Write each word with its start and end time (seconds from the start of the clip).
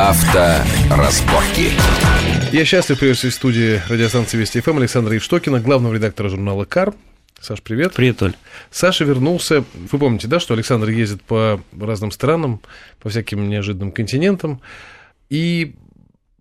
Авторазборки. 0.00 1.72
Я 2.52 2.64
счастлив 2.64 3.00
приветствовать 3.00 3.34
в 3.34 3.36
студии 3.36 3.82
радиостанции 3.88 4.38
Вести 4.38 4.60
ФМ 4.60 4.78
Александра 4.78 5.12
Евштокина, 5.12 5.58
главного 5.58 5.92
редактора 5.92 6.28
журнала 6.28 6.64
«Кар». 6.64 6.94
Саш, 7.40 7.62
привет. 7.62 7.94
Привет, 7.94 8.22
Оль. 8.22 8.34
Саша 8.70 9.04
вернулся. 9.04 9.64
Вы 9.74 9.98
помните, 9.98 10.28
да, 10.28 10.38
что 10.38 10.54
Александр 10.54 10.90
ездит 10.90 11.22
по 11.22 11.60
разным 11.76 12.12
странам, 12.12 12.60
по 13.00 13.08
всяким 13.08 13.48
неожиданным 13.48 13.90
континентам, 13.90 14.60
и 15.30 15.74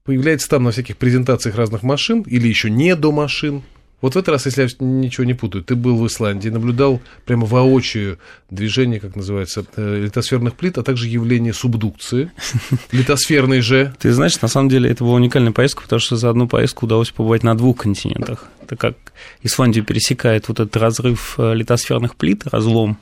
появляется 0.03 0.47
там 0.49 0.63
на 0.63 0.69
всяких 0.69 0.95
презентациях 0.97 1.55
разных 1.55 1.81
машин 1.81 2.21
или 2.21 2.47
еще 2.47 2.69
не 2.69 2.95
до 2.95 3.11
машин. 3.11 3.63
Вот 3.99 4.13
в 4.13 4.17
этот 4.17 4.29
раз, 4.29 4.45
если 4.45 4.63
я 4.63 4.67
ничего 4.79 5.23
не 5.23 5.33
путаю, 5.33 5.63
ты 5.63 5.75
был 5.75 5.97
в 5.97 6.05
Исландии, 6.05 6.49
наблюдал 6.49 7.01
прямо 7.25 7.47
воочию 7.47 8.19
движение, 8.51 8.99
как 8.99 9.15
называется, 9.15 9.65
э, 9.75 10.03
литосферных 10.03 10.55
плит, 10.55 10.77
а 10.77 10.83
также 10.83 11.07
явление 11.07 11.51
субдукции, 11.51 12.31
литосферной 12.91 13.61
же. 13.61 13.95
Ты 13.99 14.11
знаешь, 14.11 14.39
на 14.39 14.47
самом 14.47 14.69
деле 14.69 14.91
это 14.91 15.03
была 15.03 15.15
уникальная 15.15 15.51
поездка, 15.51 15.81
потому 15.81 15.99
что 15.99 16.15
за 16.15 16.29
одну 16.29 16.47
поездку 16.47 16.85
удалось 16.85 17.09
побывать 17.09 17.41
на 17.41 17.57
двух 17.57 17.77
континентах. 17.77 18.45
Это 18.61 18.75
как 18.75 18.95
Исландию 19.41 19.83
пересекает 19.83 20.47
вот 20.47 20.59
этот 20.59 20.77
разрыв 20.77 21.35
э, 21.39 21.55
литосферных 21.55 22.15
плит, 22.15 22.43
разлом, 22.45 22.99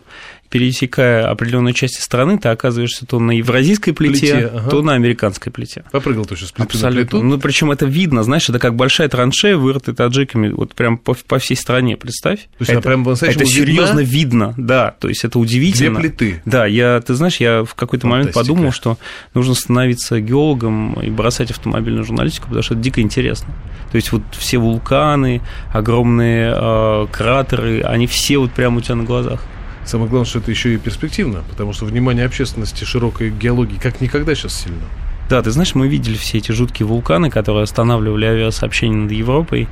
пересекая 0.50 1.30
определенную 1.30 1.74
часть 1.74 2.02
страны, 2.02 2.38
ты 2.38 2.50
оказываешься 2.50 3.06
то 3.06 3.20
на 3.20 3.32
евразийской 3.32 3.94
плите, 3.94 4.20
плите 4.20 4.46
ага. 4.46 4.70
то 4.70 4.82
на 4.82 4.94
американской 4.94 5.52
плите. 5.52 5.84
Попрыгал 5.92 6.26
ты 6.26 6.36
сейчас 6.36 6.52
плиту 6.52 6.70
Абсолютно. 6.70 7.02
На 7.02 7.06
плиту. 7.06 7.24
Ну, 7.24 7.40
причем 7.40 7.72
это 7.72 7.86
видно, 7.86 8.24
знаешь, 8.24 8.48
это 8.48 8.60
как 8.60 8.76
большая 8.76 9.10
траншея, 9.10 9.58
вырытая 9.58 9.96
таджиками, 9.96 10.50
вот 10.50 10.74
прям 10.74 10.85
по, 10.92 11.14
по 11.14 11.40
всей 11.40 11.56
стране, 11.56 11.98
представь. 11.98 12.42
То 12.44 12.62
есть 12.62 12.72
это, 12.72 12.82
прям 12.82 13.08
это 13.08 13.46
серьезно 13.46 14.00
видно, 14.00 14.54
да, 14.58 14.96
то 15.00 15.08
есть 15.10 15.24
это 15.24 15.40
удивительно. 15.40 16.00
Две 16.00 16.10
плиты. 16.10 16.42
Да, 16.46 16.66
я, 16.66 17.02
ты 17.02 17.14
знаешь, 17.16 17.38
я 17.38 17.64
в 17.64 17.76
какой-то 17.76 18.08
момент 18.08 18.34
подумал, 18.34 18.72
что 18.72 18.98
нужно 19.34 19.56
становиться 19.56 20.20
геологом 20.20 20.94
и 21.02 21.10
бросать 21.10 21.52
автомобильную 21.52 22.06
журналистику, 22.06 22.48
потому 22.48 22.64
что 22.64 22.74
это 22.74 22.84
дико 22.84 23.02
интересно. 23.02 23.54
То 23.92 23.96
есть 23.98 24.12
вот 24.12 24.24
все 24.32 24.58
вулканы, 24.58 25.42
огромные 25.74 26.54
э, 26.56 27.08
кратеры, 27.12 27.82
они 27.82 28.08
все 28.08 28.38
вот 28.38 28.52
прямо 28.52 28.78
у 28.78 28.82
тебя 28.82 28.96
на 28.96 29.04
глазах. 29.04 29.44
Самое 29.86 30.10
главное, 30.10 30.28
что 30.28 30.40
это 30.40 30.50
еще 30.52 30.74
и 30.74 30.78
перспективно, 30.78 31.44
потому 31.50 31.72
что 31.72 31.86
внимание 31.86 32.26
общественности 32.26 32.84
широкой 32.84 33.30
геологии 33.30 33.78
как 33.78 34.02
никогда 34.02 34.34
сейчас 34.34 34.64
сильно. 34.64 34.84
Да, 35.28 35.42
ты 35.42 35.50
знаешь, 35.50 35.74
мы 35.74 35.88
видели 35.88 36.16
все 36.16 36.38
эти 36.38 36.52
жуткие 36.52 36.86
вулканы, 36.86 37.32
которые 37.32 37.64
останавливали 37.64 38.26
авиасообщение 38.26 38.98
над 38.98 39.12
Европой 39.12 39.68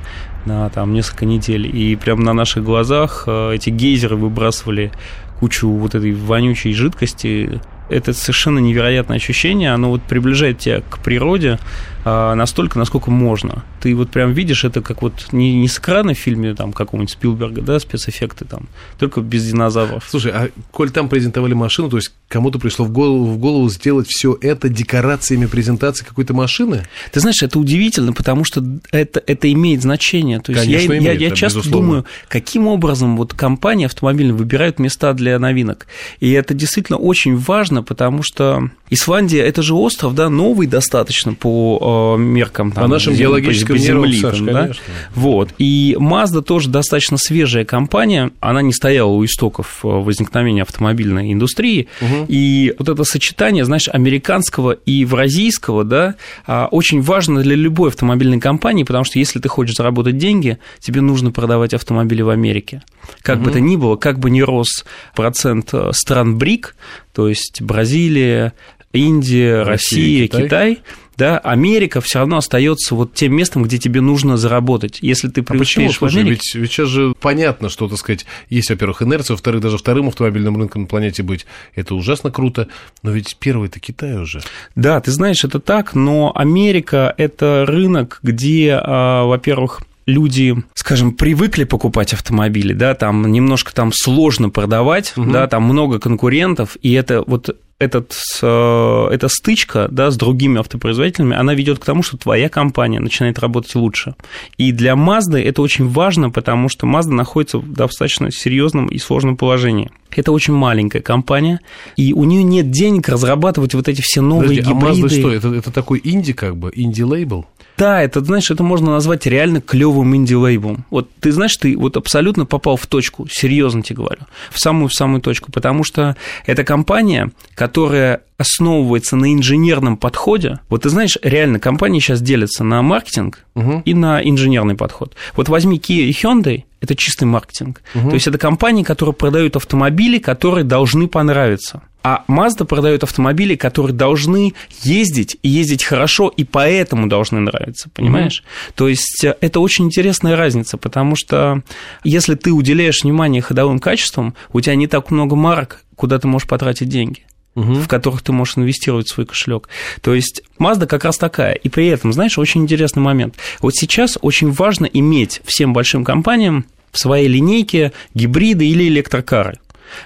на 0.46 0.68
там 0.68 0.92
несколько 0.92 1.26
недель, 1.26 1.66
и 1.66 1.94
прямо 1.96 2.22
на 2.22 2.32
наших 2.32 2.64
глазах 2.64 3.24
э, 3.26 3.54
эти 3.54 3.70
гейзеры 3.70 4.16
выбрасывали 4.16 4.90
кучу 5.38 5.68
вот 5.68 5.94
этой 5.94 6.12
вонючей 6.12 6.72
жидкости. 6.74 7.60
Это 7.88 8.12
совершенно 8.12 8.58
невероятное 8.58 9.16
ощущение, 9.16 9.72
оно 9.72 9.90
вот 9.90 10.02
приближает 10.02 10.58
тебя 10.58 10.80
к 10.80 10.98
природе, 10.98 11.58
настолько, 12.04 12.78
насколько 12.78 13.10
можно. 13.10 13.64
Ты 13.80 13.94
вот 13.94 14.10
прям 14.10 14.32
видишь 14.32 14.64
это 14.64 14.82
как 14.82 15.02
вот 15.02 15.28
не, 15.32 15.54
не 15.54 15.68
с 15.68 15.78
экрана 15.78 16.14
в 16.14 16.18
фильме 16.18 16.54
там 16.54 16.72
какого-нибудь 16.72 17.10
Спилберга, 17.12 17.62
да, 17.62 17.78
спецэффекты 17.78 18.44
там, 18.44 18.68
только 18.98 19.20
без 19.20 19.46
динозавров. 19.46 20.04
Слушай, 20.08 20.32
а 20.32 20.50
коль 20.70 20.90
там 20.90 21.08
презентовали 21.08 21.54
машину, 21.54 21.88
то 21.88 21.96
есть 21.96 22.12
кому-то 22.28 22.58
пришло 22.58 22.84
в 22.84 22.90
голову, 22.90 23.24
в 23.26 23.38
голову 23.38 23.68
сделать 23.68 24.06
все 24.08 24.36
это 24.40 24.68
декорациями 24.68 25.46
презентации 25.46 26.04
какой-то 26.04 26.34
машины? 26.34 26.84
Ты 27.12 27.20
знаешь, 27.20 27.42
это 27.42 27.58
удивительно, 27.58 28.12
потому 28.12 28.44
что 28.44 28.62
это, 28.90 29.22
это 29.26 29.52
имеет 29.52 29.82
значение. 29.82 30.40
То 30.40 30.52
есть 30.52 30.64
Конечно, 30.64 30.92
я, 30.92 30.98
имеет, 30.98 31.20
я, 31.20 31.28
я 31.28 31.34
часто 31.34 31.60
безусловно. 31.60 31.86
думаю, 31.86 32.04
каким 32.28 32.66
образом 32.66 33.16
вот 33.16 33.34
компании 33.34 33.86
автомобильные 33.86 34.34
выбирают 34.34 34.78
места 34.78 35.12
для 35.12 35.38
новинок. 35.38 35.86
И 36.20 36.32
это 36.32 36.54
действительно 36.54 36.98
очень 36.98 37.36
важно, 37.36 37.82
потому 37.82 38.22
что 38.22 38.70
Исландия 38.90 39.42
это 39.42 39.62
же 39.62 39.74
остров, 39.74 40.14
да, 40.14 40.28
новый 40.28 40.66
достаточно 40.66 41.34
по 41.34 41.78
меркам 42.18 42.72
там, 42.72 42.84
по 42.84 42.88
нашим 42.88 43.14
геологическим 43.14 43.74
по 43.74 43.80
земли, 43.80 44.20
Саш, 44.20 44.36
там, 44.38 44.46
да? 44.46 44.70
Вот. 45.14 45.50
И 45.58 45.96
Mazda 45.98 46.42
тоже 46.42 46.68
достаточно 46.68 47.16
свежая 47.18 47.64
компания, 47.64 48.30
она 48.40 48.62
не 48.62 48.72
стояла 48.72 49.10
у 49.10 49.24
истоков 49.24 49.80
э, 49.84 49.88
возникновения 49.88 50.62
автомобильной 50.62 51.32
индустрии, 51.32 51.88
угу. 52.00 52.26
и 52.28 52.74
вот 52.78 52.88
это 52.88 53.04
сочетание, 53.04 53.64
знаешь, 53.64 53.88
американского 53.88 54.72
и 54.72 54.92
евразийского, 54.92 55.84
да, 55.84 56.14
а, 56.46 56.68
очень 56.70 57.00
важно 57.00 57.42
для 57.42 57.56
любой 57.56 57.90
автомобильной 57.90 58.40
компании, 58.40 58.84
потому 58.84 59.04
что 59.04 59.18
если 59.18 59.38
ты 59.38 59.48
хочешь 59.48 59.76
заработать 59.76 60.18
деньги, 60.18 60.58
тебе 60.80 61.00
нужно 61.00 61.30
продавать 61.30 61.74
автомобили 61.74 62.22
в 62.22 62.28
Америке. 62.28 62.82
Как 63.22 63.36
угу. 63.36 63.46
бы 63.46 63.50
то 63.50 63.60
ни 63.60 63.76
было, 63.76 63.96
как 63.96 64.18
бы 64.18 64.30
ни 64.30 64.40
рос 64.40 64.84
процент 65.14 65.70
э, 65.72 65.90
стран 65.92 66.38
БРИК, 66.38 66.76
то 67.12 67.28
есть 67.28 67.62
Бразилия, 67.62 68.52
Индия, 68.92 69.62
Россия, 69.62 70.22
Россия 70.22 70.28
Китай, 70.28 70.44
Китай 70.44 70.82
да, 71.16 71.38
Америка 71.38 72.00
все 72.00 72.20
равно 72.20 72.38
остается 72.38 72.94
вот 72.94 73.14
тем 73.14 73.34
местом, 73.34 73.62
где 73.62 73.78
тебе 73.78 74.00
нужно 74.00 74.36
заработать. 74.36 74.98
Если 75.00 75.28
ты 75.28 75.42
преуспеешь 75.42 75.96
а 75.98 76.00
почему? 76.00 76.10
в 76.10 76.14
Америке... 76.14 76.40
Ведь, 76.44 76.54
ведь 76.54 76.72
сейчас 76.72 76.88
же 76.88 77.14
понятно, 77.20 77.68
что, 77.68 77.88
так 77.88 77.98
сказать, 77.98 78.26
есть, 78.48 78.70
во-первых, 78.70 79.02
инерция, 79.02 79.34
во-вторых, 79.34 79.60
даже 79.60 79.78
вторым 79.78 80.08
автомобильным 80.08 80.56
рынком 80.56 80.82
на 80.82 80.88
планете 80.88 81.22
быть, 81.22 81.46
это 81.74 81.94
ужасно 81.94 82.30
круто, 82.30 82.68
но 83.02 83.10
ведь 83.10 83.36
первый 83.38 83.68
это 83.68 83.80
Китай 83.80 84.16
уже. 84.16 84.40
Да, 84.74 85.00
ты 85.00 85.10
знаешь, 85.10 85.44
это 85.44 85.60
так, 85.60 85.94
но 85.94 86.32
Америка– 86.34 87.14
это 87.18 87.64
рынок, 87.66 88.20
где, 88.22 88.78
а, 88.80 89.24
во-первых, 89.24 89.82
люди, 90.06 90.54
скажем, 90.74 91.12
привыкли 91.12 91.64
покупать 91.64 92.12
автомобили, 92.12 92.72
да, 92.72 92.94
там 92.94 93.30
немножко 93.30 93.74
там 93.74 93.92
сложно 93.92 94.50
продавать, 94.50 95.12
угу. 95.16 95.30
да, 95.30 95.46
там 95.46 95.64
много 95.64 95.98
конкурентов, 95.98 96.76
и 96.82 96.92
это 96.92 97.22
вот 97.26 97.56
этот, 97.84 98.14
э, 98.42 99.08
эта 99.10 99.28
стычка 99.28 99.88
да, 99.90 100.10
с 100.10 100.16
другими 100.16 100.58
автопроизводителями, 100.58 101.36
она 101.36 101.54
ведет 101.54 101.78
к 101.78 101.84
тому, 101.84 102.02
что 102.02 102.16
твоя 102.16 102.48
компания 102.48 103.00
начинает 103.00 103.38
работать 103.38 103.74
лучше. 103.74 104.14
И 104.58 104.72
для 104.72 104.94
Mazda 104.94 105.40
это 105.42 105.62
очень 105.62 105.88
важно, 105.88 106.30
потому 106.30 106.68
что 106.68 106.86
Mazda 106.86 107.12
находится 107.12 107.58
в 107.58 107.72
достаточно 107.72 108.30
серьезном 108.30 108.86
и 108.86 108.98
сложном 108.98 109.36
положении. 109.36 109.90
Это 110.10 110.32
очень 110.32 110.54
маленькая 110.54 111.00
компания, 111.00 111.60
и 111.96 112.12
у 112.12 112.24
нее 112.24 112.42
нет 112.42 112.70
денег 112.70 113.08
разрабатывать 113.08 113.74
вот 113.74 113.88
эти 113.88 114.00
все 114.00 114.20
новые 114.20 114.62
Подожди, 114.62 114.72
гибриды. 114.72 115.02
А 115.02 115.06
Mazda 115.06 115.18
что, 115.20 115.32
это, 115.32 115.48
это 115.48 115.70
такой 115.72 116.00
инди 116.02 116.32
как 116.32 116.56
бы, 116.56 116.72
инди-лейбл? 116.74 117.46
Да, 117.84 118.00
это, 118.00 118.24
знаешь, 118.24 118.50
это 118.50 118.62
можно 118.62 118.92
назвать 118.92 119.26
реально 119.26 119.60
клевым 119.60 120.16
инди-лейблом. 120.16 120.86
Вот 120.88 121.10
ты 121.20 121.32
знаешь, 121.32 121.54
ты 121.54 121.76
вот 121.76 121.98
абсолютно 121.98 122.46
попал 122.46 122.78
в 122.78 122.86
точку, 122.86 123.26
серьезно 123.30 123.82
тебе 123.82 123.96
говорю, 123.96 124.22
в 124.50 124.58
самую-самую 124.58 125.20
точку, 125.20 125.52
потому 125.52 125.84
что 125.84 126.16
это 126.46 126.64
компания, 126.64 127.30
которая 127.54 128.22
основывается 128.38 129.16
на 129.16 129.34
инженерном 129.34 129.98
подходе. 129.98 130.60
Вот 130.70 130.84
ты 130.84 130.88
знаешь, 130.88 131.18
реально 131.22 131.60
компании 131.60 132.00
сейчас 132.00 132.22
делятся 132.22 132.64
на 132.64 132.80
маркетинг 132.80 133.44
угу. 133.54 133.82
и 133.84 133.92
на 133.92 134.26
инженерный 134.26 134.76
подход. 134.76 135.14
Вот 135.36 135.50
возьми 135.50 135.76
Kia 135.76 136.04
и 136.04 136.10
Hyundai, 136.10 136.64
это 136.80 136.96
чистый 136.96 137.24
маркетинг. 137.24 137.82
Угу. 137.94 138.08
То 138.08 138.14
есть 138.14 138.26
это 138.26 138.38
компании, 138.38 138.82
которые 138.82 139.14
продают 139.14 139.56
автомобили, 139.56 140.18
которые 140.18 140.64
должны 140.64 141.06
понравиться. 141.06 141.82
А 142.04 142.22
Mazda 142.28 142.66
продает 142.66 143.02
автомобили, 143.02 143.56
которые 143.56 143.94
должны 143.94 144.52
ездить 144.82 145.38
и 145.42 145.48
ездить 145.48 145.84
хорошо, 145.84 146.28
и 146.28 146.44
поэтому 146.44 147.06
должны 147.06 147.40
нравиться, 147.40 147.88
понимаешь? 147.94 148.44
Mm-hmm. 148.44 148.72
То 148.76 148.88
есть 148.88 149.24
э, 149.24 149.34
это 149.40 149.58
очень 149.60 149.86
интересная 149.86 150.36
разница, 150.36 150.76
потому 150.76 151.16
что 151.16 151.62
если 152.04 152.34
ты 152.34 152.52
уделяешь 152.52 153.02
внимание 153.02 153.40
ходовым 153.40 153.78
качествам, 153.78 154.34
у 154.52 154.60
тебя 154.60 154.74
не 154.76 154.86
так 154.86 155.10
много 155.10 155.34
марок, 155.34 155.82
куда 155.96 156.18
ты 156.18 156.28
можешь 156.28 156.46
потратить 156.46 156.90
деньги 156.90 157.24
угу. 157.54 157.74
в 157.74 157.88
которых 157.88 158.22
ты 158.22 158.32
можешь 158.32 158.58
инвестировать 158.58 159.06
в 159.06 159.14
свой 159.14 159.26
кошелек. 159.26 159.68
То 160.02 160.14
есть 160.14 160.42
Mazda 160.58 160.86
как 160.86 161.04
раз 161.04 161.18
такая. 161.18 161.54
И 161.54 161.68
при 161.68 161.86
этом, 161.86 162.12
знаешь, 162.12 162.38
очень 162.38 162.62
интересный 162.62 163.02
момент. 163.02 163.36
Вот 163.60 163.74
сейчас 163.74 164.18
очень 164.20 164.50
важно 164.50 164.86
иметь 164.86 165.40
всем 165.44 165.72
большим 165.72 166.04
компаниям 166.04 166.66
в 166.90 166.98
своей 166.98 167.28
линейке 167.28 167.92
гибриды 168.14 168.66
или 168.66 168.88
электрокары. 168.88 169.58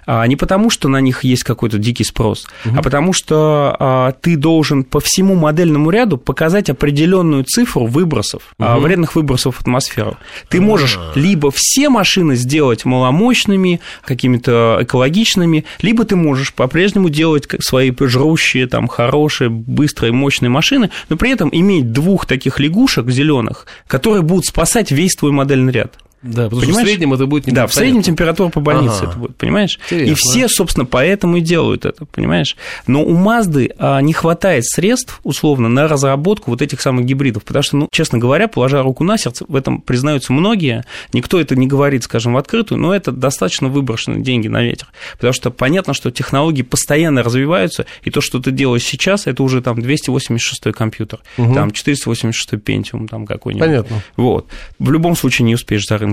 А 0.06 0.26
не 0.26 0.36
потому, 0.36 0.70
что 0.70 0.88
на 0.88 1.00
них 1.00 1.24
есть 1.24 1.44
какой-то 1.44 1.78
дикий 1.78 2.04
спрос, 2.04 2.46
угу. 2.64 2.76
а 2.78 2.82
потому 2.82 3.12
что 3.12 3.76
а, 3.78 4.12
ты 4.12 4.36
должен 4.36 4.84
по 4.84 5.00
всему 5.00 5.34
модельному 5.34 5.90
ряду 5.90 6.18
показать 6.18 6.70
определенную 6.70 7.44
цифру 7.44 7.86
выбросов, 7.86 8.42
угу. 8.58 8.68
а, 8.68 8.78
вредных 8.78 9.14
выбросов 9.14 9.56
в 9.56 9.60
атмосферу. 9.60 10.16
Ты 10.48 10.60
можешь 10.60 10.96
А-а-а. 10.96 11.18
либо 11.18 11.50
все 11.50 11.88
машины 11.88 12.36
сделать 12.36 12.84
маломощными, 12.84 13.80
какими-то 14.04 14.78
экологичными, 14.80 15.64
либо 15.82 16.04
ты 16.04 16.16
можешь 16.16 16.52
по-прежнему 16.52 17.08
делать 17.08 17.48
свои 17.60 17.92
жрущие, 17.98 18.66
там, 18.66 18.88
хорошие, 18.88 19.50
быстрые, 19.50 20.12
мощные 20.12 20.50
машины, 20.50 20.90
но 21.08 21.16
при 21.16 21.30
этом 21.30 21.48
иметь 21.52 21.92
двух 21.92 22.26
таких 22.26 22.58
лягушек 22.58 23.10
зеленых, 23.10 23.66
которые 23.86 24.22
будут 24.22 24.46
спасать 24.46 24.90
весь 24.90 25.14
твой 25.14 25.32
модельный 25.32 25.72
ряд. 25.72 25.94
Да, 26.20 26.44
потому 26.44 26.62
понимаешь? 26.62 26.74
что 26.74 26.82
в 26.82 26.88
среднем 26.88 27.14
это 27.14 27.26
будет 27.26 27.46
не 27.46 27.52
Да, 27.52 27.68
в 27.68 27.74
среднем 27.74 28.02
температура 28.02 28.48
по 28.48 28.60
больнице 28.60 28.96
ага. 29.02 29.10
это 29.10 29.18
будет, 29.18 29.36
понимаешь? 29.36 29.78
Интересно. 29.84 30.10
И 30.10 30.14
все, 30.16 30.48
собственно, 30.48 30.84
поэтому 30.84 31.36
и 31.36 31.40
делают 31.40 31.84
это, 31.84 32.06
понимаешь? 32.06 32.56
Но 32.88 33.04
у 33.04 33.14
Мазды 33.14 33.72
а, 33.78 34.00
не 34.00 34.12
хватает 34.12 34.64
средств, 34.66 35.20
условно, 35.22 35.68
на 35.68 35.86
разработку 35.86 36.50
вот 36.50 36.60
этих 36.60 36.80
самых 36.80 37.04
гибридов, 37.04 37.44
потому 37.44 37.62
что, 37.62 37.76
ну, 37.76 37.88
честно 37.92 38.18
говоря, 38.18 38.48
положа 38.48 38.82
руку 38.82 39.04
на 39.04 39.16
сердце, 39.16 39.44
в 39.46 39.54
этом 39.54 39.80
признаются 39.80 40.32
многие, 40.32 40.84
никто 41.12 41.40
это 41.40 41.54
не 41.54 41.68
говорит, 41.68 42.02
скажем, 42.02 42.34
в 42.34 42.36
открытую, 42.36 42.80
но 42.80 42.92
это 42.92 43.12
достаточно 43.12 43.68
выброшенные 43.68 44.20
деньги 44.20 44.48
на 44.48 44.62
ветер, 44.62 44.88
потому 45.12 45.32
что 45.32 45.52
понятно, 45.52 45.94
что 45.94 46.10
технологии 46.10 46.62
постоянно 46.62 47.22
развиваются, 47.22 47.86
и 48.02 48.10
то, 48.10 48.20
что 48.20 48.40
ты 48.40 48.50
делаешь 48.50 48.82
сейчас, 48.82 49.28
это 49.28 49.44
уже 49.44 49.62
там 49.62 49.80
286 49.80 50.74
компьютер, 50.74 51.20
угу. 51.36 51.54
там 51.54 51.70
486 51.70 52.54
Pentium 52.54 53.06
там 53.06 53.24
какой-нибудь. 53.24 53.64
Понятно. 53.64 54.02
Вот. 54.16 54.48
В 54.80 54.90
любом 54.90 55.14
случае 55.14 55.46
не 55.46 55.54
успеешь 55.54 55.86
за 55.86 55.96
рынком. 55.96 56.07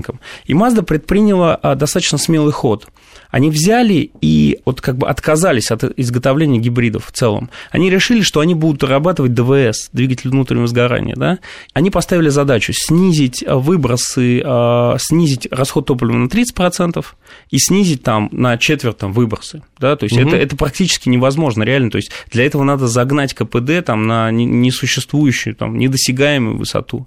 И 0.46 0.52
Mazda 0.52 0.82
предприняла 0.82 1.54
а, 1.54 1.74
достаточно 1.74 2.18
смелый 2.18 2.52
ход– 2.52 2.88
они 3.30 3.50
взяли 3.50 4.10
и 4.20 4.58
вот 4.64 4.80
как 4.80 4.96
бы 4.96 5.08
отказались 5.08 5.70
от 5.70 5.84
изготовления 5.98 6.58
гибридов 6.58 7.06
в 7.06 7.12
целом. 7.12 7.50
Они 7.70 7.90
решили, 7.90 8.22
что 8.22 8.40
они 8.40 8.54
будут 8.54 8.80
дорабатывать 8.80 9.34
ДВС, 9.34 9.90
двигатель 9.92 10.30
внутреннего 10.30 10.66
сгорания, 10.66 11.14
да. 11.16 11.38
Они 11.72 11.90
поставили 11.90 12.28
задачу 12.28 12.72
снизить 12.74 13.42
э, 13.42 13.54
выбросы, 13.54 14.42
э, 14.44 14.96
снизить 14.98 15.48
расход 15.50 15.86
топлива 15.86 16.16
на 16.16 16.26
30% 16.26 17.04
и 17.50 17.58
снизить 17.58 18.02
там 18.02 18.28
на 18.32 18.58
четверть 18.58 18.98
там, 18.98 19.12
выбросы, 19.12 19.62
да, 19.78 19.96
то 19.96 20.04
есть 20.04 20.16
угу. 20.16 20.28
это, 20.28 20.36
это 20.36 20.56
практически 20.56 21.08
невозможно, 21.08 21.62
реально, 21.62 21.90
то 21.90 21.96
есть 21.96 22.10
для 22.30 22.44
этого 22.44 22.64
надо 22.64 22.86
загнать 22.88 23.34
КПД 23.34 23.84
там 23.84 24.06
на 24.06 24.30
несуществующую, 24.30 25.54
там, 25.54 25.78
недосягаемую 25.78 26.58
высоту. 26.58 27.06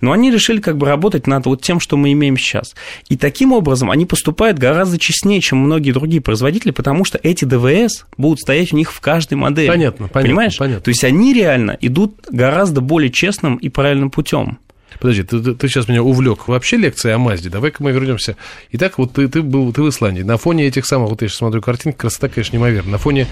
Но 0.00 0.12
они 0.12 0.30
решили 0.30 0.60
как 0.60 0.76
бы 0.76 0.86
работать 0.86 1.26
над 1.26 1.46
вот 1.46 1.62
тем, 1.62 1.80
что 1.80 1.96
мы 1.96 2.12
имеем 2.12 2.36
сейчас. 2.36 2.74
И 3.08 3.16
таким 3.16 3.52
образом 3.52 3.90
они 3.90 4.06
поступают 4.06 4.58
гораздо 4.58 4.98
честнее, 4.98 5.40
чем 5.40 5.57
многие 5.58 5.92
другие 5.92 6.20
производители, 6.20 6.70
потому 6.70 7.04
что 7.04 7.18
эти 7.22 7.44
ДВС 7.44 8.06
будут 8.16 8.40
стоять 8.40 8.72
у 8.72 8.76
них 8.76 8.92
в 8.92 9.00
каждой 9.00 9.34
модели. 9.34 9.68
Понятно, 9.68 10.08
понятно. 10.08 10.20
Понимаешь? 10.22 10.58
Понятно. 10.58 10.82
То 10.82 10.88
есть 10.88 11.04
они 11.04 11.34
реально 11.34 11.76
идут 11.80 12.14
гораздо 12.30 12.80
более 12.80 13.10
честным 13.10 13.56
и 13.56 13.68
правильным 13.68 14.10
путем. 14.10 14.58
Подожди, 15.00 15.22
ты, 15.22 15.54
ты, 15.54 15.68
сейчас 15.68 15.86
меня 15.88 16.02
увлек. 16.02 16.48
Вообще 16.48 16.76
лекция 16.76 17.14
о 17.14 17.18
Мазде. 17.18 17.50
Давай-ка 17.50 17.82
мы 17.82 17.92
вернемся. 17.92 18.36
Итак, 18.72 18.98
вот 18.98 19.12
ты, 19.12 19.28
ты 19.28 19.42
был 19.42 19.72
ты 19.72 19.82
в 19.82 19.88
Исландии. 19.88 20.22
На 20.22 20.38
фоне 20.38 20.66
этих 20.66 20.86
самых, 20.86 21.10
вот 21.10 21.22
я 21.22 21.28
сейчас 21.28 21.38
смотрю 21.38 21.60
картинки, 21.60 21.96
красота, 21.96 22.28
конечно, 22.28 22.56
неимоверная. 22.56 22.92
На 22.92 22.98
фоне 22.98 23.26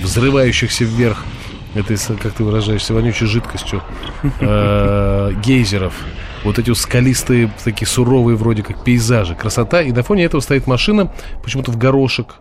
взрывающихся 0.00 0.84
вверх 0.84 1.24
этой, 1.74 1.96
как 2.20 2.32
ты 2.32 2.44
выражаешься, 2.44 2.94
вонючей 2.94 3.26
жидкостью 3.26 3.82
э, 4.40 5.32
гейзеров 5.44 5.94
вот 6.44 6.58
эти 6.58 6.72
скалистые, 6.74 7.52
такие 7.64 7.86
суровые 7.86 8.36
вроде 8.36 8.62
как 8.62 8.82
пейзажи, 8.82 9.34
красота, 9.34 9.82
и 9.82 9.92
на 9.92 10.02
фоне 10.02 10.24
этого 10.24 10.40
стоит 10.40 10.66
машина, 10.66 11.12
почему-то 11.42 11.70
в 11.70 11.78
горошек, 11.78 12.36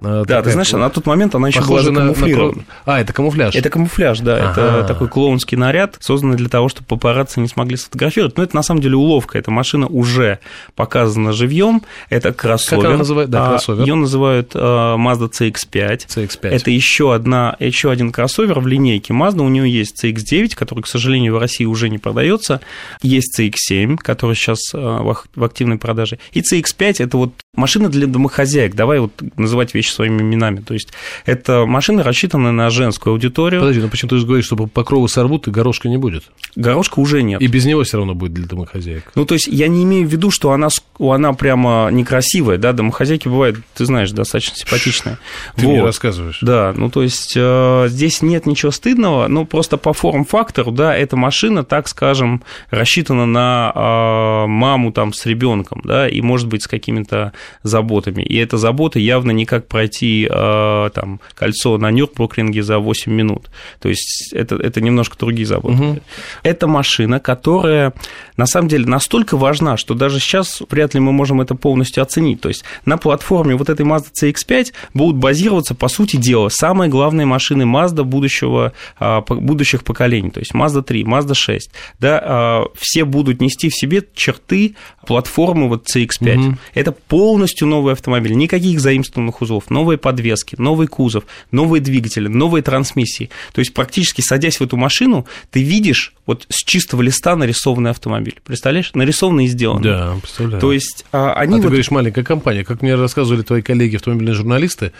да, 0.00 0.24
такая, 0.24 0.42
ты 0.42 0.50
знаешь, 0.52 0.72
на 0.72 0.90
тот 0.90 1.06
момент 1.06 1.34
она 1.34 1.48
еще 1.48 1.62
была 1.62 1.82
закамуфлирована. 1.82 2.64
На... 2.84 2.94
А, 2.94 3.00
это 3.00 3.12
камуфляж. 3.12 3.54
Это 3.54 3.70
камуфляж, 3.70 4.20
да. 4.20 4.50
Ага. 4.50 4.60
Это 4.60 4.84
такой 4.84 5.08
клоунский 5.08 5.56
наряд, 5.56 5.96
созданный 6.00 6.36
для 6.36 6.48
того, 6.48 6.68
чтобы 6.68 6.86
папарацци 6.86 7.40
не 7.40 7.48
смогли 7.48 7.76
сфотографировать. 7.76 8.36
Но 8.36 8.42
это 8.42 8.54
на 8.54 8.62
самом 8.62 8.80
деле 8.80 8.96
уловка. 8.96 9.38
Эта 9.38 9.50
машина 9.50 9.86
уже 9.86 10.38
показана 10.74 11.32
живьем. 11.32 11.82
Это 12.10 12.32
кроссовер. 12.32 12.82
Как 12.82 12.90
она 12.90 12.98
называется? 12.98 13.32
Да, 13.32 13.46
а, 13.46 13.48
кроссовер. 13.50 13.80
Ее 13.80 13.94
называют 13.94 14.54
uh, 14.54 14.96
Mazda 14.96 15.30
CX-5. 15.30 16.06
CX-5. 16.08 16.48
Это 16.48 16.70
еще, 16.70 17.14
одна, 17.14 17.56
еще 17.58 17.90
один 17.90 18.12
кроссовер 18.12 18.60
в 18.60 18.66
линейке 18.66 19.14
Mazda. 19.14 19.40
У 19.40 19.48
нее 19.48 19.70
есть 19.70 20.04
CX-9, 20.04 20.54
который, 20.54 20.82
к 20.82 20.86
сожалению, 20.86 21.34
в 21.34 21.38
России 21.38 21.64
уже 21.64 21.88
не 21.88 21.98
продается. 21.98 22.60
Есть 23.02 23.40
CX-7, 23.40 23.96
который 23.96 24.34
сейчас 24.34 24.58
uh, 24.74 25.16
в 25.34 25.44
активной 25.44 25.78
продаже. 25.78 26.18
И 26.32 26.40
CX-5– 26.40 26.96
это 26.98 27.16
вот 27.16 27.32
машина 27.56 27.88
для 27.88 28.06
домохозяек. 28.06 28.74
Давай 28.74 29.00
вот 29.00 29.12
называть 29.36 29.74
вещи 29.74 29.90
своими 29.90 30.22
именами. 30.22 30.60
То 30.60 30.74
есть 30.74 30.90
это 31.24 31.66
машина 31.66 32.02
рассчитана 32.02 32.52
на 32.52 32.70
женскую 32.70 33.12
аудиторию. 33.12 33.60
Подожди, 33.60 33.80
ну 33.80 33.88
почему 33.88 34.10
ты 34.10 34.18
же 34.18 34.26
говоришь, 34.26 34.46
что 34.46 34.56
покровы 34.66 35.08
сорвут 35.08 35.48
и 35.48 35.50
горошка 35.50 35.88
не 35.88 35.98
будет? 35.98 36.24
Горошка 36.54 37.00
уже 37.00 37.22
нет. 37.22 37.40
И 37.40 37.46
без 37.46 37.64
него 37.64 37.82
все 37.82 37.98
равно 37.98 38.14
будет 38.14 38.32
для 38.32 38.46
домохозяек. 38.46 39.12
Ну, 39.14 39.24
то 39.24 39.34
есть 39.34 39.46
я 39.46 39.68
не 39.68 39.84
имею 39.84 40.06
в 40.06 40.10
виду, 40.10 40.30
что 40.30 40.52
она, 40.52 40.68
она 40.98 41.32
прямо 41.32 41.88
некрасивая, 41.90 42.58
да, 42.58 42.72
домохозяйки 42.72 43.28
бывают, 43.28 43.58
ты 43.74 43.84
знаешь, 43.84 44.10
достаточно 44.10 44.56
симпатичные. 44.56 45.18
Ты 45.56 45.66
вот. 45.66 45.72
мне 45.72 45.82
рассказываешь. 45.82 46.38
Да, 46.42 46.72
ну, 46.76 46.90
то 46.90 47.02
есть 47.02 47.34
э, 47.36 47.86
здесь 47.88 48.22
нет 48.22 48.46
ничего 48.46 48.72
стыдного, 48.72 49.28
но 49.28 49.44
просто 49.44 49.76
по 49.76 49.92
форм-фактору, 49.92 50.70
да, 50.70 50.94
эта 50.96 51.16
машина, 51.16 51.64
так 51.64 51.88
скажем, 51.88 52.42
рассчитана 52.70 53.26
на 53.26 53.72
э, 53.74 54.46
маму 54.46 54.92
там 54.92 55.12
с 55.12 55.26
ребенком, 55.26 55.80
да, 55.84 56.08
и, 56.08 56.20
может 56.20 56.48
быть, 56.48 56.62
с 56.62 56.68
какими-то 56.68 57.32
заботами. 57.62 58.22
И 58.22 58.36
эта 58.36 58.56
забота 58.56 58.98
явно 58.98 59.30
не 59.30 59.46
как 59.46 59.66
пройти 59.68 60.28
э, 60.30 60.90
там 60.94 61.20
кольцо 61.34 61.78
на 61.78 61.90
Нюрнбургринге 61.90 62.62
за 62.62 62.78
8 62.78 63.12
минут. 63.12 63.50
То 63.80 63.88
есть 63.88 64.32
это, 64.32 64.56
это 64.56 64.80
немножко 64.80 65.16
другие 65.18 65.46
заботы. 65.46 65.82
Угу. 65.82 66.00
Это 66.42 66.66
машина, 66.66 67.20
которая 67.20 67.92
на 68.36 68.46
самом 68.46 68.68
деле 68.68 68.86
настолько 68.86 69.36
важна, 69.36 69.76
что 69.76 69.94
даже 69.94 70.20
сейчас 70.20 70.62
вряд 70.70 70.94
ли 70.94 71.00
мы 71.00 71.12
можем 71.12 71.40
это 71.40 71.54
полностью 71.54 72.02
оценить. 72.02 72.40
То 72.40 72.48
есть 72.48 72.64
на 72.84 72.98
платформе 72.98 73.56
вот 73.56 73.68
этой 73.68 73.86
Mazda 73.86 74.08
CX-5 74.22 74.72
будут 74.94 75.16
базироваться, 75.16 75.74
по 75.74 75.88
сути 75.88 76.16
дела, 76.16 76.48
самые 76.48 76.90
главные 76.90 77.26
машины 77.26 77.62
Mazda 77.62 78.02
будущего, 78.04 78.72
а, 78.98 79.22
будущих 79.22 79.84
поколений. 79.84 80.30
То 80.30 80.40
есть 80.40 80.52
Mazda 80.52 80.82
3, 80.82 81.04
Mazda 81.04 81.34
6. 81.34 81.70
Да, 81.98 82.20
а, 82.22 82.64
все 82.76 83.04
будут 83.04 83.40
нести 83.40 83.68
в 83.68 83.74
себе 83.74 84.04
черты 84.14 84.76
платформы 85.06 85.68
вот 85.68 85.86
CX-5. 85.86 86.38
Угу. 86.38 86.56
Это 86.74 86.92
полностью 87.36 87.68
новый 87.68 87.92
автомобиль, 87.92 88.32
никаких 88.32 88.80
заимствованных 88.80 89.42
узлов, 89.42 89.68
новые 89.68 89.98
подвески, 89.98 90.56
новый 90.58 90.86
кузов, 90.86 91.24
новые 91.50 91.82
двигатели, 91.82 92.28
новые 92.28 92.62
трансмиссии. 92.62 93.28
То 93.52 93.58
есть 93.58 93.74
практически 93.74 94.22
садясь 94.22 94.58
в 94.58 94.62
эту 94.62 94.78
машину, 94.78 95.26
ты 95.50 95.62
видишь 95.62 96.14
вот 96.24 96.46
с 96.48 96.64
чистого 96.64 97.02
листа 97.02 97.36
нарисованный 97.36 97.90
автомобиль. 97.90 98.40
Представляешь? 98.42 98.92
Нарисованный 98.94 99.44
и 99.44 99.48
сделанный. 99.48 99.82
Да, 99.82 100.16
представляю. 100.22 100.62
То 100.62 100.72
есть 100.72 101.04
а, 101.12 101.34
они... 101.34 101.52
А 101.52 101.56
вот... 101.56 101.62
ты 101.64 101.68
говоришь, 101.68 101.90
маленькая 101.90 102.24
компания. 102.24 102.64
Как 102.64 102.80
мне 102.80 102.94
рассказывали 102.94 103.42
твои 103.42 103.60
коллеги, 103.60 103.96
автомобильные 103.96 104.34
журналисты, 104.34 104.92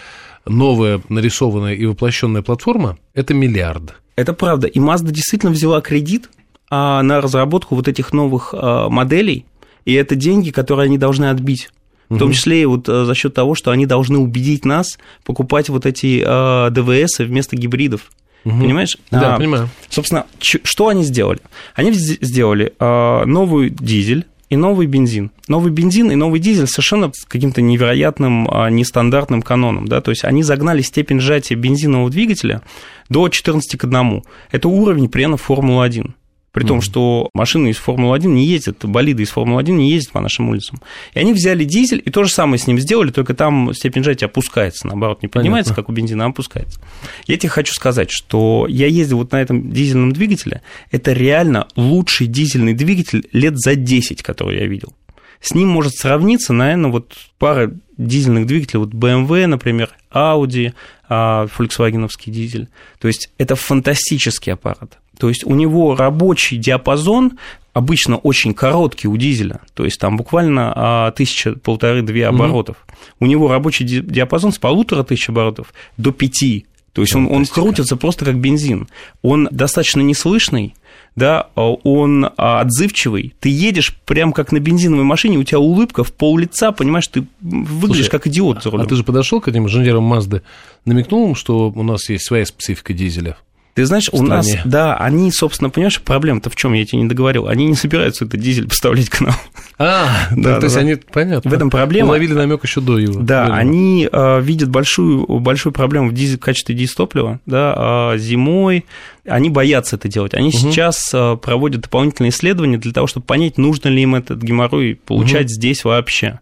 новая 0.45 1.01
нарисованная 1.09 1.73
и 1.73 1.87
воплощенная 1.87 2.43
платформа– 2.43 2.99
это 3.15 3.33
миллиард. 3.33 3.95
Это 4.15 4.35
правда. 4.35 4.67
И 4.67 4.79
Mazda 4.79 5.11
действительно 5.11 5.53
взяла 5.53 5.81
кредит 5.81 6.29
а, 6.69 7.01
на 7.01 7.23
разработку 7.23 7.77
вот 7.77 7.89
этих 7.89 8.13
новых 8.13 8.53
а, 8.53 8.91
моделей, 8.91 9.47
и 9.87 9.95
это 9.95 10.17
деньги, 10.17 10.51
которые 10.51 10.85
они 10.85 10.99
должны 10.99 11.31
отбить. 11.31 11.71
В 12.09 12.19
том 12.19 12.33
числе 12.33 12.63
и 12.63 12.65
вот 12.67 12.89
э, 12.89 13.05
за 13.05 13.15
счет 13.15 13.35
того, 13.35 13.55
что 13.55 13.71
они 13.71 13.87
должны 13.87 14.19
убедить 14.19 14.65
нас 14.65 14.99
покупать 15.25 15.69
вот 15.69 15.87
эти 15.87 16.23
э, 16.25 16.71
ДВС 16.71 17.19
вместо 17.19 17.57
гибридов. 17.57 18.13
Угу. 18.45 18.61
Понимаешь? 18.61 18.97
Да, 19.11 19.35
а, 19.35 19.39
понимаю. 19.39 19.69
Собственно, 19.89 20.27
что 20.41 20.89
они 20.89 21.03
сделали? 21.03 21.41
Они 21.75 21.93
сделали 21.93 22.73
э, 22.79 23.25
новый 23.25 23.71
дизель, 23.71 24.25
и 24.49 24.57
новый 24.57 24.87
бензин. 24.87 25.33
Новый 25.49 25.73
бензин 25.73 26.11
и 26.13 26.15
новый 26.15 26.39
дизель 26.39 26.69
совершенно 26.69 27.11
с 27.13 27.25
каким-то 27.25 27.63
невероятным, 27.63 28.49
а, 28.49 28.71
нестандартным 28.71 29.43
каноном. 29.43 29.89
Да? 29.89 30.01
То 30.01 30.13
есть 30.13 30.25
они 30.25 30.43
загнали 30.45 30.83
степень 30.83 31.21
сжатия 31.21 31.57
бензинового 31.57 32.11
двигателя 32.11 32.63
до 33.09 33.29
14 33.29 33.77
к 33.77 33.85
1. 33.85 34.23
Это 34.53 34.69
уровень 34.69 35.09
примерно 35.09 35.37
Формулы-1. 35.37 36.13
При 36.57 36.65
mm-hmm. 36.65 36.69
том, 36.69 36.81
что 36.81 37.29
машины 37.35 37.69
из 37.69 37.77
Формулы-1 37.77 38.29
не 38.29 38.47
ездят, 38.47 38.83
болиды 38.87 39.25
из 39.25 39.29
Формулы-1 39.29 39.73
не 39.73 39.91
ездят 39.91 40.13
по 40.13 40.23
нашим 40.23 40.49
улицам. 40.49 40.81
И 41.13 41.19
они 41.19 41.35
взяли 41.35 41.65
дизель 41.65 42.01
и 42.03 42.09
то 42.09 42.25
же 42.25 42.31
самое 42.31 42.59
с 42.59 42.67
ним 42.67 42.79
сделали, 42.79 43.11
только 43.11 43.35
там 43.35 43.75
степень 43.75 44.03
сжатия 44.03 44.25
опускается, 44.25 44.87
наоборот, 44.87 45.21
не 45.21 45.29
поднимается, 45.29 45.75
Понятно. 45.75 45.83
как 45.83 45.91
у 45.91 45.93
бензина, 45.93 46.25
а 46.25 46.29
опускается. 46.29 46.81
Я 47.27 47.37
тебе 47.37 47.51
хочу 47.51 47.75
сказать, 47.75 48.11
что 48.11 48.65
я 48.71 48.87
ездил 48.87 49.19
вот 49.19 49.33
на 49.33 49.43
этом 49.43 49.71
дизельном 49.71 50.13
двигателе, 50.13 50.63
это 50.91 51.13
реально 51.13 51.69
лучший 51.77 52.27
дизельный 52.27 52.73
двигатель 52.73 53.29
лет 53.33 53.59
за 53.59 53.75
10, 53.75 54.23
который 54.23 54.59
я 54.59 54.67
видел. 54.67 54.95
С 55.43 55.53
ним 55.53 55.69
может 55.69 55.93
сравниться, 55.93 56.55
наверное, 56.55 56.91
вот 56.91 57.19
пара 57.39 57.71
дизельных 57.99 58.47
двигателей, 58.47 58.81
вот 58.81 58.91
BMW, 58.91 59.47
например, 59.47 59.91
Audi, 60.13 60.73
а, 61.09 61.47
Volkswagen 61.47 62.09
дизель. 62.27 62.69
То 62.99 63.09
есть 63.09 63.31
это 63.39 63.57
фантастический 63.57 64.53
аппарат. 64.53 64.99
То 65.19 65.29
есть 65.29 65.45
у 65.45 65.55
него 65.55 65.97
рабочий 65.97 66.59
диапазон 66.59 67.39
обычно 67.73 68.17
очень 68.17 68.55
короткий 68.55 69.09
у 69.09 69.17
дизеля, 69.17 69.61
то 69.75 69.85
есть 69.85 69.99
там 70.01 70.17
буквально 70.17 70.73
а, 70.75 71.11
тысяча, 71.11 71.53
полторы-две 71.53 72.27
оборотов. 72.27 72.77
Mm-hmm. 72.77 73.15
У 73.21 73.27
него 73.27 73.49
рабочий 73.49 73.85
диапазон 73.85 74.53
с 74.53 74.59
полутора 74.59 75.03
тысяч 75.03 75.29
оборотов 75.29 75.73
до 75.97 76.13
пяти. 76.13 76.67
То 76.97 77.03
есть 77.03 77.15
он, 77.15 77.31
он 77.31 77.45
крутится 77.45 77.95
просто 77.95 78.25
как 78.25 78.39
бензин. 78.41 78.89
Он 79.21 79.51
достаточно 79.51 80.01
неслышный, 80.01 80.75
да, 81.15 81.51
а 81.55 81.73
он 81.73 82.27
отзывчивый. 82.39 83.35
Ты 83.39 83.51
едешь 83.51 83.95
прям 84.07 84.33
как 84.33 84.51
на 84.51 84.61
бензиновой 84.61 85.05
машине, 85.05 85.37
у 85.37 85.45
тебя 85.45 85.59
улыбка 85.59 86.05
в 86.05 86.15
пол 86.15 86.39
лица, 86.39 86.73
понимаешь, 86.73 87.07
ты 87.09 87.27
выглядишь 87.43 88.07
Слушай, 88.07 88.11
как 88.11 88.27
идиот 88.29 88.63
за 88.63 88.71
рулем. 88.71 88.87
А 88.87 88.89
ты 88.89 88.97
же 88.97 89.05
подошел 89.05 89.43
к 89.43 89.49
этим 89.49 89.67
инженерам 89.67 90.05
Мазды, 90.05 90.41
намекнул 90.87 91.29
им, 91.29 91.35
что 91.35 91.71
у 91.71 91.83
нас 91.83 92.09
есть 92.09 92.27
своя 92.27 92.47
специфика 92.47 92.95
дизеля? 92.95 93.37
Ты 93.77 93.85
знаешь, 93.85 94.09
у 94.11 94.23
нас, 94.23 94.49
да, 94.65 94.97
они, 94.97 95.31
собственно, 95.31 95.69
понимаешь, 95.69 96.01
проблема-то 96.01 96.49
в 96.49 96.57
чем, 96.57 96.73
я 96.73 96.87
тебе 96.87 97.03
не 97.03 97.09
договорил, 97.09 97.47
они 97.47 97.67
не 97.67 97.75
собираются 97.75 98.25
этот 98.25 98.41
дизель 98.41 98.67
поставлять 98.67 99.11
к 99.11 99.21
нам. 99.21 99.35
А, 99.79 100.29
да, 100.31 100.55
да 100.55 100.61
то 100.61 100.65
есть 100.65 100.77
они, 100.79 100.95
понятно. 100.95 101.51
В 101.51 101.53
этом 101.53 101.69
проблема. 101.69 102.09
Уловили 102.09 102.33
намек 102.33 102.65
еще 102.65 102.81
до 102.81 102.97
его. 102.97 103.21
Да, 103.21 103.55
они 103.55 104.09
э, 104.11 104.41
видят 104.41 104.71
большую, 104.71 105.27
большую 105.27 105.75
проблему 105.75 106.09
в, 106.09 106.15
дизель, 106.15 106.39
в 106.39 106.41
качестве 106.41 106.75
дизтоплива, 106.75 107.41
да, 107.45 108.15
э, 108.15 108.19
зимой, 108.19 108.87
они 109.27 109.51
боятся 109.51 109.97
это 109.97 110.09
делать. 110.09 110.33
Они 110.33 110.49
угу. 110.49 110.57
сейчас 110.57 111.11
э, 111.13 111.37
проводят 111.37 111.83
дополнительные 111.83 112.31
исследования 112.31 112.79
для 112.79 112.93
того, 112.93 113.07
чтобы 113.07 113.27
понять, 113.27 113.59
нужно 113.59 113.91
ли 113.91 114.01
им 114.01 114.15
этот 114.15 114.41
геморрой 114.41 114.99
получать 115.05 115.47
угу. 115.47 115.53
здесь 115.53 115.85
вообще. 115.85 116.41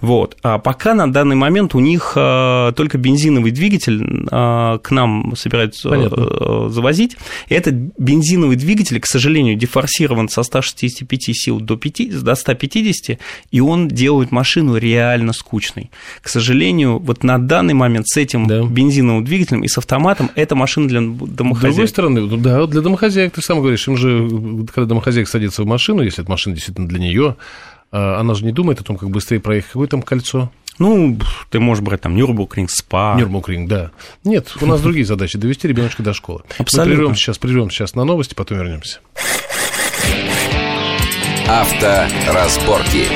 Вот. 0.00 0.36
А 0.42 0.58
пока 0.58 0.94
на 0.94 1.10
данный 1.12 1.36
момент 1.36 1.74
у 1.74 1.80
них 1.80 2.12
а, 2.16 2.72
только 2.72 2.98
бензиновый 2.98 3.50
двигатель 3.50 4.26
а, 4.30 4.78
к 4.78 4.90
нам 4.90 5.34
собираются 5.36 5.88
Понятно. 5.88 6.16
А, 6.18 6.68
завозить. 6.70 7.16
И 7.48 7.54
этот 7.54 7.74
бензиновый 7.98 8.56
двигатель, 8.56 9.00
к 9.00 9.06
сожалению, 9.06 9.56
дефорсирован 9.56 10.28
со 10.28 10.42
165 10.42 11.36
сил 11.36 11.60
до, 11.60 11.76
5, 11.76 12.22
до 12.22 12.34
150, 12.34 13.18
и 13.50 13.60
он 13.60 13.88
делает 13.88 14.30
машину 14.30 14.76
реально 14.76 15.32
скучной. 15.32 15.90
К 16.22 16.28
сожалению, 16.28 16.98
вот 16.98 17.24
на 17.24 17.38
данный 17.38 17.74
момент 17.74 18.06
с 18.08 18.16
этим 18.16 18.46
да. 18.46 18.62
бензиновым 18.62 19.24
двигателем 19.24 19.62
и 19.62 19.68
с 19.68 19.78
автоматом 19.78 20.30
эта 20.34 20.54
машина 20.54 20.88
для 20.88 21.00
домохозяек. 21.00 21.72
С 21.72 21.76
другой 21.76 21.88
стороны, 21.88 22.36
да, 22.38 22.66
для 22.66 22.80
домохозяек, 22.80 23.34
ты 23.34 23.42
сам 23.42 23.60
говоришь, 23.60 23.86
им 23.88 23.96
же, 23.96 24.28
когда 24.74 24.88
домохозяйка 24.88 25.30
садится 25.30 25.62
в 25.62 25.66
машину, 25.66 26.02
если 26.02 26.22
эта 26.22 26.30
машина 26.30 26.54
действительно 26.54 26.88
для 26.88 26.98
нее, 26.98 27.36
она 27.90 28.34
же 28.34 28.44
не 28.44 28.52
думает 28.52 28.80
о 28.80 28.84
том, 28.84 28.96
как 28.96 29.10
быстрее 29.10 29.40
проехать. 29.40 29.72
Какое 29.72 29.88
там 29.88 30.02
кольцо? 30.02 30.50
Ну, 30.78 31.18
ты 31.50 31.58
можешь 31.58 31.82
брать 31.82 32.02
там 32.02 32.14
Нюрбургринг, 32.14 32.70
СПА. 32.70 33.16
Нюрбургринг, 33.18 33.68
да. 33.68 33.90
Нет, 34.22 34.54
у 34.60 34.66
нас 34.66 34.80
другие 34.80 35.04
задачи. 35.04 35.36
Довести 35.36 35.66
ребеночка 35.66 36.02
до 36.02 36.14
школы. 36.14 36.42
Абсолютно. 36.58 36.92
Мы 36.92 36.96
прервем 36.96 37.14
сейчас, 37.16 37.38
прервем 37.38 37.70
сейчас 37.70 37.94
на 37.94 38.04
новости, 38.04 38.34
потом 38.34 38.58
вернемся. 38.58 39.00
Авторазборки. 41.48 43.06